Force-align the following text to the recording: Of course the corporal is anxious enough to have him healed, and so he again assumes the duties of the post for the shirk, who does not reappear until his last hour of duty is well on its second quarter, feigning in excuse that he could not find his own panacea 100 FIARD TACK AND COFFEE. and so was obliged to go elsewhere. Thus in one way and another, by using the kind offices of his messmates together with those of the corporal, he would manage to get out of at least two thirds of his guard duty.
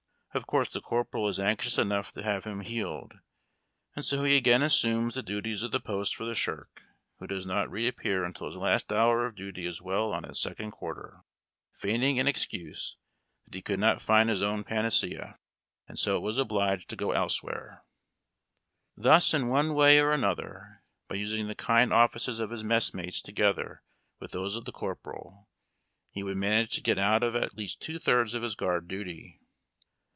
Of 0.33 0.47
course 0.47 0.69
the 0.69 0.79
corporal 0.79 1.27
is 1.27 1.41
anxious 1.41 1.77
enough 1.77 2.13
to 2.13 2.23
have 2.23 2.45
him 2.45 2.61
healed, 2.61 3.15
and 3.97 4.05
so 4.05 4.23
he 4.23 4.37
again 4.37 4.63
assumes 4.63 5.13
the 5.15 5.21
duties 5.23 5.61
of 5.61 5.71
the 5.73 5.81
post 5.81 6.15
for 6.15 6.23
the 6.23 6.33
shirk, 6.35 6.83
who 7.19 7.27
does 7.27 7.45
not 7.45 7.69
reappear 7.69 8.23
until 8.23 8.47
his 8.47 8.55
last 8.55 8.93
hour 8.93 9.25
of 9.25 9.35
duty 9.35 9.65
is 9.65 9.81
well 9.81 10.13
on 10.13 10.23
its 10.23 10.39
second 10.39 10.71
quarter, 10.71 11.25
feigning 11.73 12.15
in 12.15 12.29
excuse 12.29 12.95
that 13.43 13.53
he 13.55 13.61
could 13.61 13.79
not 13.81 14.01
find 14.01 14.29
his 14.29 14.41
own 14.41 14.63
panacea 14.63 15.17
100 15.17 15.19
FIARD 15.25 15.33
TACK 15.33 15.39
AND 15.39 15.97
COFFEE. 15.97 15.99
and 15.99 15.99
so 15.99 16.19
was 16.21 16.37
obliged 16.37 16.89
to 16.91 16.95
go 16.95 17.11
elsewhere. 17.11 17.83
Thus 18.95 19.33
in 19.33 19.49
one 19.49 19.73
way 19.73 19.99
and 19.99 20.07
another, 20.13 20.81
by 21.09 21.15
using 21.15 21.49
the 21.49 21.55
kind 21.55 21.91
offices 21.91 22.39
of 22.39 22.51
his 22.51 22.63
messmates 22.63 23.21
together 23.21 23.83
with 24.21 24.31
those 24.31 24.55
of 24.55 24.63
the 24.63 24.71
corporal, 24.71 25.49
he 26.09 26.23
would 26.23 26.37
manage 26.37 26.71
to 26.75 26.81
get 26.81 26.97
out 26.97 27.21
of 27.21 27.35
at 27.35 27.57
least 27.57 27.81
two 27.81 27.99
thirds 27.99 28.33
of 28.33 28.43
his 28.43 28.55
guard 28.55 28.87
duty. 28.87 29.37